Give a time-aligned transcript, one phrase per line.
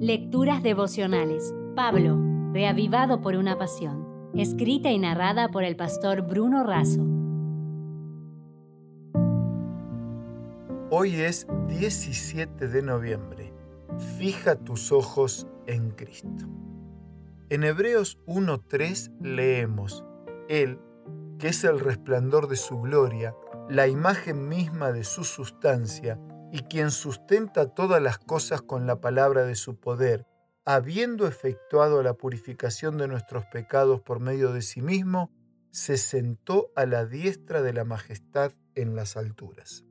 [0.00, 1.54] Lecturas devocionales.
[1.74, 2.18] Pablo,
[2.52, 4.30] reavivado por una pasión.
[4.34, 7.00] Escrita y narrada por el pastor Bruno Razo.
[10.90, 13.54] Hoy es 17 de noviembre.
[14.18, 16.44] Fija tus ojos en Cristo.
[17.48, 20.04] En Hebreos 1.3 leemos,
[20.50, 20.78] Él,
[21.38, 23.34] que es el resplandor de su gloria,
[23.70, 26.20] la imagen misma de su sustancia,
[26.52, 30.26] y quien sustenta todas las cosas con la palabra de su poder,
[30.64, 35.30] habiendo efectuado la purificación de nuestros pecados por medio de sí mismo,
[35.70, 39.84] se sentó a la diestra de la majestad en las alturas.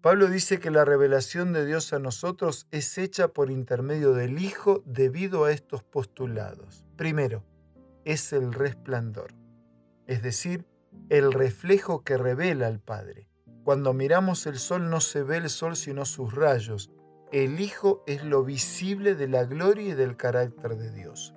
[0.00, 4.82] Pablo dice que la revelación de Dios a nosotros es hecha por intermedio del Hijo
[4.86, 6.84] debido a estos postulados.
[6.96, 7.44] Primero,
[8.04, 9.34] es el resplandor,
[10.06, 10.66] es decir,
[11.08, 13.28] el reflejo que revela al Padre.
[13.68, 16.90] Cuando miramos el sol no se ve el sol sino sus rayos.
[17.32, 21.34] El Hijo es lo visible de la gloria y del carácter de Dios.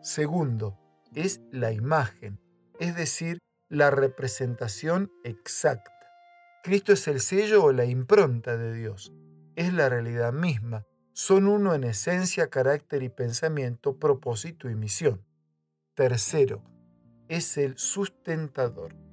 [0.00, 0.78] Segundo,
[1.14, 2.40] es la imagen,
[2.80, 3.36] es decir,
[3.68, 5.92] la representación exacta.
[6.62, 9.12] Cristo es el sello o la impronta de Dios.
[9.54, 10.86] Es la realidad misma.
[11.12, 15.22] Son uno en esencia, carácter y pensamiento, propósito y misión.
[15.92, 16.64] Tercero,
[17.28, 19.03] es el sustentador.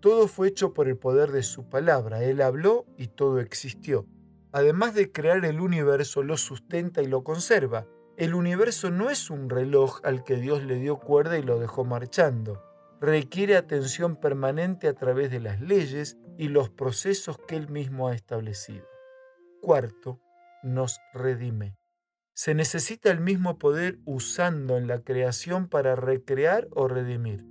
[0.00, 2.24] Todo fue hecho por el poder de su palabra.
[2.24, 4.06] Él habló y todo existió.
[4.52, 7.86] Además de crear el universo, lo sustenta y lo conserva.
[8.16, 11.84] El universo no es un reloj al que Dios le dio cuerda y lo dejó
[11.84, 12.62] marchando.
[13.00, 18.14] Requiere atención permanente a través de las leyes y los procesos que Él mismo ha
[18.14, 18.86] establecido.
[19.62, 20.20] Cuarto,
[20.62, 21.76] nos redime.
[22.34, 27.44] Se necesita el mismo poder usando en la creación para recrear o redimir.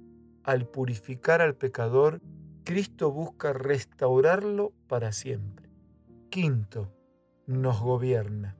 [0.43, 2.21] Al purificar al pecador,
[2.69, 5.71] Cristo busca restaurarlo para siempre.
[6.29, 6.93] Quinto,
[7.47, 8.57] nos gobierna.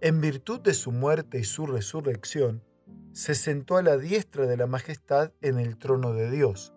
[0.00, 2.64] En virtud de su muerte y su resurrección,
[3.12, 6.74] se sentó a la diestra de la majestad en el trono de Dios,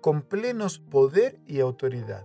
[0.00, 2.24] con plenos poder y autoridad.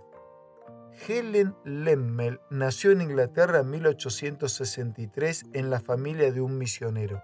[1.08, 7.24] Helen Lemmel nació en Inglaterra en 1863 en la familia de un misionero.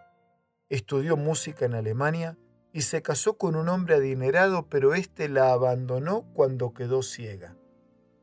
[0.69, 2.35] Estudió música en Alemania
[2.77, 7.57] y se casó con un hombre adinerado, pero éste la abandonó cuando quedó ciega.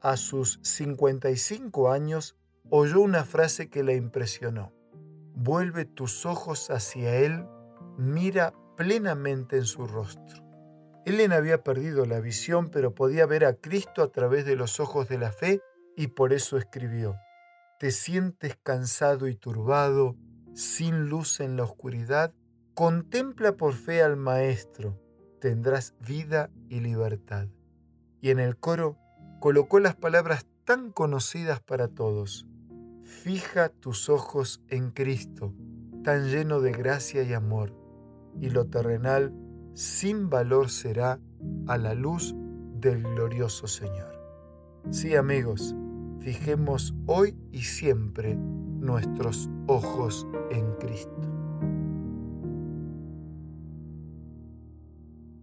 [0.01, 2.37] A sus 55 años
[2.71, 4.73] oyó una frase que la impresionó.
[5.35, 7.49] Vuelve tus ojos hacia Él,
[7.99, 10.45] mira plenamente en su rostro.
[11.05, 15.09] Elena había perdido la visión, pero podía ver a Cristo a través de los ojos
[15.09, 15.63] de la fe
[15.97, 17.17] y por eso escribió,
[17.81, 20.15] Te sientes cansado y turbado,
[20.55, 22.33] sin luz en la oscuridad,
[22.75, 24.99] Contempla por fe al Maestro,
[25.41, 27.47] tendrás vida y libertad.
[28.21, 28.99] Y en el coro
[29.39, 32.49] colocó las palabras tan conocidas para todos.
[33.05, 35.55] Fija tus ojos en Cristo,
[36.03, 37.73] tan lleno de gracia y amor,
[38.41, 39.33] y lo terrenal
[39.75, 41.21] sin valor será
[41.69, 42.35] a la luz
[42.81, 44.21] del glorioso Señor.
[44.91, 45.77] Sí amigos,
[46.19, 51.34] fijemos hoy y siempre nuestros ojos en Cristo.